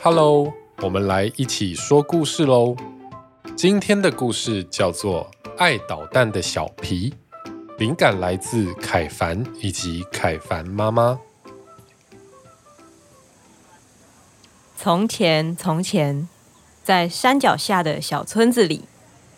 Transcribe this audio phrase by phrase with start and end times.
[0.00, 2.76] Hello，我们来一起说故事喽。
[3.56, 7.12] 今天的故事叫做《爱捣蛋的小皮》，
[7.78, 11.18] 灵感来自凯凡以及凯凡妈妈。
[14.76, 16.28] 从前，从前，
[16.84, 18.84] 在山脚下的小村子里，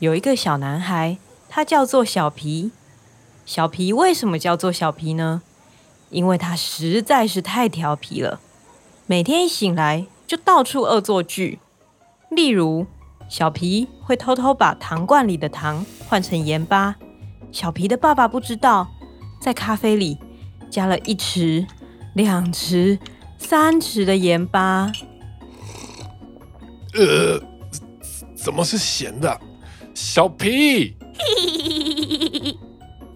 [0.00, 1.16] 有一个小男孩，
[1.48, 2.72] 他叫做小皮。
[3.46, 5.40] 小皮为什么叫做小皮呢？
[6.10, 8.38] 因为他实在是太调皮了，
[9.06, 11.58] 每天一醒来就到处恶作剧。
[12.30, 12.86] 例如，
[13.28, 16.96] 小皮会偷偷把糖罐里的糖换成盐巴，
[17.50, 18.88] 小皮的爸爸不知道，
[19.42, 20.16] 在咖啡里
[20.70, 21.66] 加了一匙、
[22.14, 22.98] 两匙、
[23.36, 24.90] 三匙的盐巴。
[26.94, 27.38] 呃，
[28.34, 29.38] 怎么是咸的？
[29.92, 30.96] 小皮，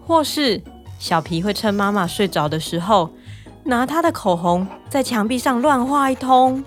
[0.05, 0.61] 或是。
[0.99, 3.11] 小皮会趁妈妈睡着的时候，
[3.65, 6.63] 拿他的口红在墙壁上乱画一通。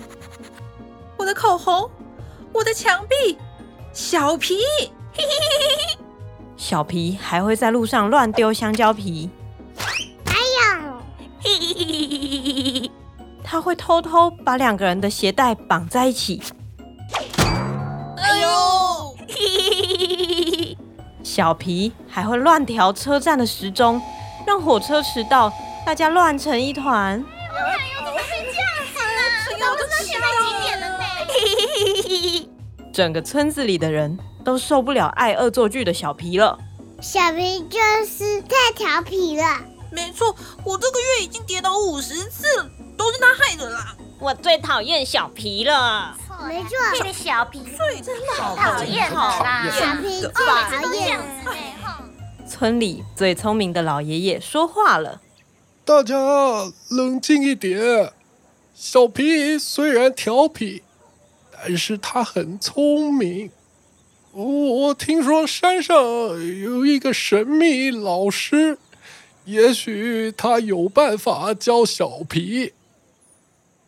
[1.40, 1.88] 口红，
[2.52, 3.38] 我的墙壁，
[3.94, 4.58] 小皮。
[6.54, 9.30] 小皮还会在路上乱丢香蕉皮。
[10.26, 10.92] 哎呀！
[13.42, 16.42] 他会偷偷把两个人的鞋带绑在一起。
[18.18, 19.16] 哎呦！
[21.24, 23.98] 小皮还会乱调车站的时钟。
[24.46, 25.50] 让火车迟到，
[25.86, 27.24] 大家乱成一团。
[32.92, 36.58] 整个村子里的人都受不了爱恶作剧的小皮了。
[37.00, 39.44] 小皮就是太调皮了。
[39.92, 43.96] 没错，我这个月已经跌倒五十次了，都是他害的啦。
[44.18, 46.16] 我最讨厌小皮了。
[46.46, 49.68] 没错，这个小皮最真的好讨厌啦。
[49.70, 51.18] 小皮最讨厌。
[52.48, 55.20] 村里最聪明的老爷爷说话了
[55.84, 56.14] ：“大家
[56.90, 58.12] 冷静一点。
[58.74, 60.82] 小皮虽然调皮，
[61.62, 63.50] 但是他很聪明。
[64.32, 68.78] 我听说山上有一个神秘老师，
[69.44, 72.72] 也许他有办法教小皮。”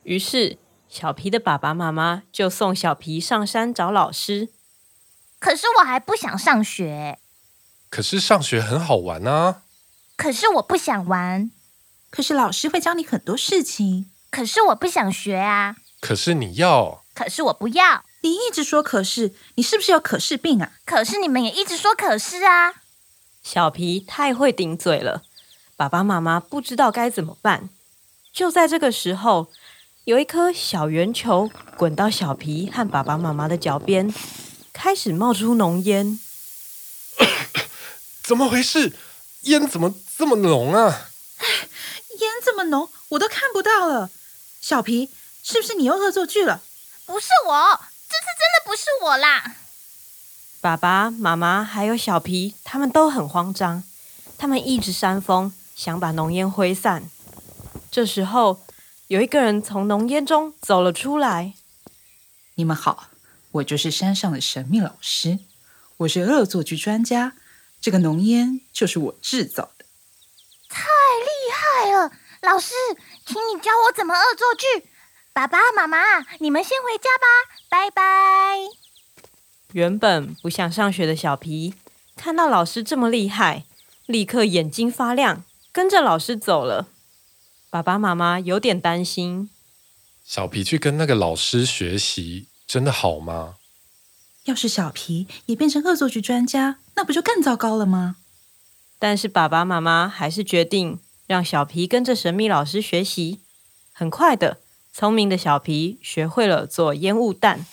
[0.05, 4.49] 于是，小皮的爸爸妈妈就送小皮上山找老师。
[5.39, 7.19] 可是我还不想上学。
[7.89, 9.63] 可是上学很好玩啊！
[10.17, 11.51] 可是我不想玩。
[12.11, 14.11] 可是老师会教你很多事情。
[14.31, 15.77] 可是我不想学啊！
[16.01, 17.02] 可是你要。
[17.15, 18.05] 可是我不要。
[18.23, 20.73] 你一直说可是，你是不是有可是病啊？
[20.85, 22.75] 可是你们也一直说可是啊！
[23.43, 25.23] 小皮太会顶嘴了，
[25.77, 27.69] 爸爸妈妈不知道该怎么办。
[28.33, 29.49] 就在这个时候，
[30.05, 34.15] 有一颗小圆球滚到小皮和爸爸妈妈的脚边，
[34.73, 36.21] 开始冒出浓烟。
[38.23, 38.93] 怎么回事？
[39.43, 41.09] 烟怎么这么浓啊？
[42.21, 44.11] 烟这么浓，我都看不到了。
[44.61, 45.11] 小皮，
[45.43, 46.63] 是不是你又恶作剧了？
[47.07, 49.57] 不是我，这次真的不是我啦。
[50.61, 53.83] 爸爸妈妈还有小皮，他们都很慌张，
[54.39, 57.11] 他们一直扇风，想把浓烟挥散。
[57.91, 58.65] 这时候，
[59.09, 61.55] 有一个人从浓烟中走了出来。
[62.55, 63.09] 你们好，
[63.53, 65.41] 我就是山上的神秘老师，
[65.99, 67.35] 我是恶作剧专家。
[67.81, 69.85] 这个浓烟就是我制造的，
[70.69, 72.13] 太厉害了！
[72.43, 72.73] 老师，
[73.27, 74.89] 请你教我怎么恶作剧。
[75.35, 75.99] 爸爸妈妈，
[76.41, 78.59] 你们先回家吧，拜拜。
[79.73, 81.75] 原本不想上学的小皮，
[82.15, 83.65] 看到老师这么厉害，
[84.05, 85.43] 立刻眼睛发亮，
[85.73, 86.89] 跟着老师走了。
[87.71, 89.49] 爸爸妈妈有点担心，
[90.23, 93.55] 小皮去跟那个老师学习，真的好吗？
[94.45, 98.17] 要是小皮也变成恶作剧专家，那不就更糟糕了吗？
[98.99, 103.41] 但是爸爸妈妈还是决定让小皮跟着神秘老师学习。
[103.95, 104.62] 很快的，
[104.93, 107.65] 聪明的小皮学会了做烟雾弹。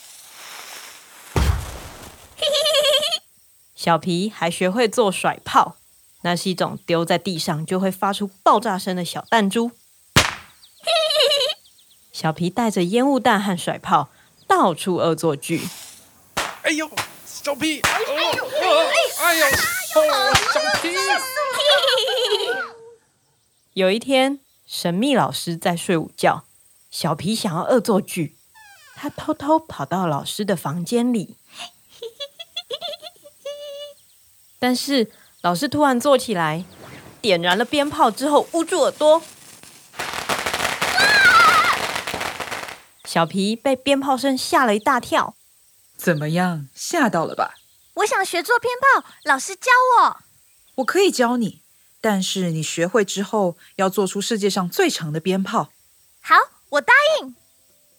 [3.76, 5.76] 小皮还学会做甩炮，
[6.22, 9.72] 那是一种丢在地上就会发出爆炸声的小弹珠。
[12.14, 14.10] 小皮带着烟雾弹和甩炮
[14.48, 15.68] 到处恶作剧。
[16.62, 16.90] 哎呦，
[17.26, 17.82] 小皮！
[17.82, 18.46] 哎呦，哎呦，
[19.20, 19.50] 哎呦，
[20.54, 20.90] 小皮！
[23.74, 26.44] 有一天，神秘老师在睡午觉，
[26.92, 28.36] 小皮想要恶作剧，
[28.96, 31.38] 他偷偷跑到老师的房间里，
[34.58, 36.66] 但是老师突然坐起来，
[37.22, 39.22] 点燃了鞭炮之后捂住耳朵，
[43.06, 45.36] 小皮被鞭炮声吓了一大跳。
[45.96, 46.68] 怎么样？
[46.74, 47.54] 吓到了吧？
[47.96, 49.70] 我想学做鞭炮，老师教
[50.00, 50.18] 我。
[50.76, 51.62] 我可以教你，
[52.02, 55.70] 但是你学会之后要做出世界上最长的鞭炮。
[56.22, 56.36] 好，
[56.70, 57.36] 我答应。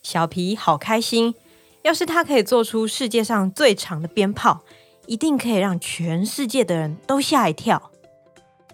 [0.02, 1.34] 小皮好开心，
[1.82, 4.62] 要是他可以做出世界上最长的鞭炮，
[5.06, 7.90] 一定可以让全世界的人都吓一跳。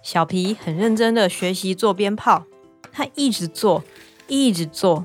[0.02, 2.44] 小皮很认真的学习做鞭炮，
[2.92, 3.82] 他一直做，
[4.28, 5.02] 一直做，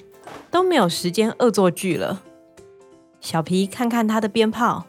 [0.51, 2.21] 都没有时间恶作剧了。
[3.19, 4.85] 小皮看看他的鞭炮，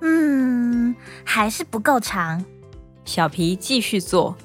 [0.00, 0.94] 嗯，
[1.24, 2.44] 还是不够长。
[3.04, 4.36] 小皮继续做，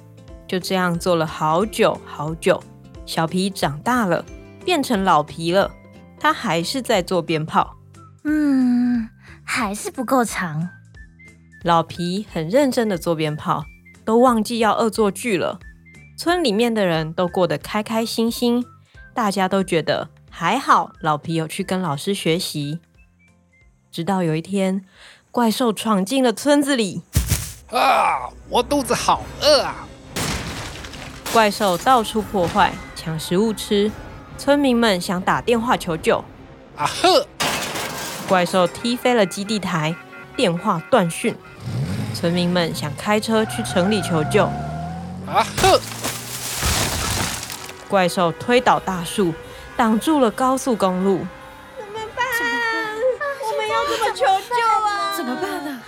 [0.48, 2.64] 就这样做了好久好久。
[3.06, 4.26] 小皮长大了，
[4.66, 5.72] 变成老皮了，
[6.20, 7.78] 他还是在做鞭炮。
[8.24, 9.08] 嗯，
[9.44, 10.68] 还是不够长。
[11.64, 13.64] 老皮很认真的做鞭炮，
[14.04, 15.60] 都忘记要恶作剧了。
[16.18, 18.66] 村里面的人都过得开开心心，
[19.14, 20.92] 大家都觉得还好。
[21.00, 22.80] 老皮有去跟老师学习。
[23.92, 24.84] 直到有一天，
[25.30, 27.04] 怪兽闯进了村子里。
[27.72, 28.30] 啊！
[28.50, 29.88] 我肚子好饿啊！
[31.32, 32.74] 怪兽到处破坏。
[32.96, 33.92] 抢食物吃，
[34.38, 36.24] 村民们想打电话求救。
[36.76, 37.26] 啊呵！
[38.28, 39.96] 怪兽踢飞了基地台，
[40.36, 41.36] 电话断讯。
[42.14, 44.46] 村民们想开车去城里求救。
[45.26, 45.80] 啊呵！
[47.88, 49.34] 怪兽推倒大树，
[49.78, 51.26] 挡住了高速公路。
[51.78, 52.26] 怎么办？
[53.42, 54.56] 我们要怎么求救
[54.86, 55.14] 啊？
[55.16, 55.82] 怎么办呢？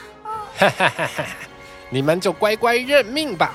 [0.57, 1.25] 哈哈哈哈！
[1.89, 3.53] 你们就乖乖认命吧。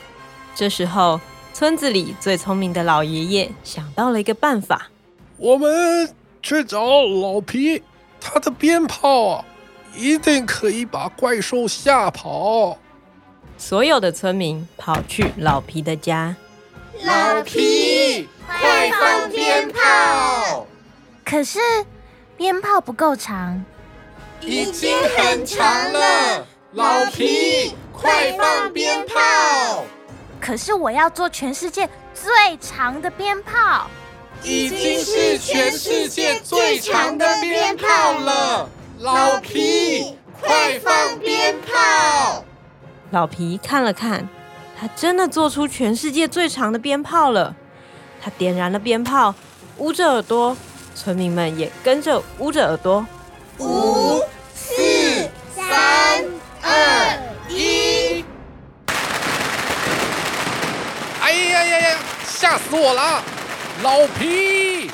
[0.55, 1.21] 这时候。
[1.53, 4.91] 村子里最聪明的老爷爷想到了一个办法：
[5.37, 6.13] 我们
[6.43, 7.83] 去找老皮，
[8.19, 9.45] 他的鞭炮啊，
[9.95, 12.79] 一定可以把怪兽吓跑。
[13.59, 16.35] 所有的村民跑去老皮的家。
[17.05, 20.67] 老皮，快放鞭炮！
[21.25, 21.59] 可是
[22.37, 23.63] 鞭炮不够长，
[24.41, 26.47] 已经很长了。
[26.73, 29.85] 老皮，快放鞭炮！
[30.43, 33.87] 可是我要做全世界最长的鞭炮，
[34.43, 38.69] 已经是全世界最长的鞭炮了。
[38.99, 42.45] 老皮，快放鞭炮！
[43.13, 44.29] 老皮看了看，
[44.77, 47.55] 他真的做出全世界最长的鞭炮了。
[48.21, 49.33] 他点燃了鞭炮，
[49.79, 50.57] 捂着耳朵，
[50.97, 53.07] 村民们也跟着捂着耳朵。
[53.61, 54.21] 五、
[62.73, 63.23] 吓死我了！
[63.83, 64.91] 老皮，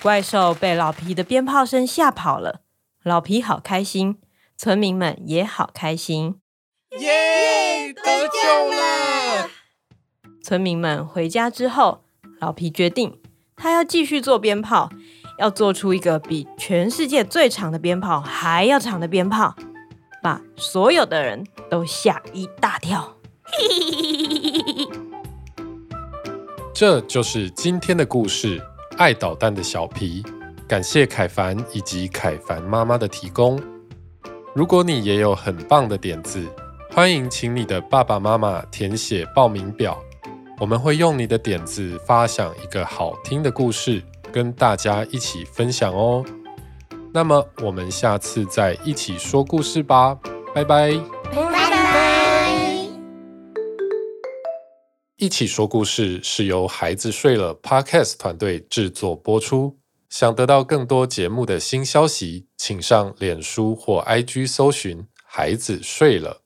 [0.00, 2.62] 怪兽被老皮的鞭炮声吓跑了。
[3.02, 4.18] 老皮好开心，
[4.56, 6.36] 村民们也好开心。
[6.98, 7.92] 耶！
[7.92, 9.50] 得救了！
[10.42, 12.04] 村民们回家之后，
[12.40, 13.20] 老皮决定
[13.54, 14.88] 他要继续做鞭炮，
[15.36, 19.54] 要做出一个比全世界最长的鞭炮还要长的鞭炮，
[20.22, 23.18] 把所有的人都吓一大跳。
[26.80, 28.58] 这就是今天的故事，
[28.96, 30.22] 《爱捣蛋的小皮》。
[30.66, 33.60] 感谢凯凡以及凯凡妈妈的提供。
[34.54, 36.42] 如果你也有很棒的点子，
[36.90, 40.02] 欢迎请你的爸爸妈妈填写报名表，
[40.58, 46.24] 我们会用你的点子发想一个好听的故事，跟大家一起分享哦。
[47.12, 50.16] 那么我们下次再一起说故事吧，
[50.54, 50.98] 拜拜。
[55.20, 59.78] 一起说故事是由孩子睡了 Podcast 团队制作播出。
[60.08, 66.40] 想得到更多节目的新消息，请上脸书或 IG 搜寻“孩子睡了”。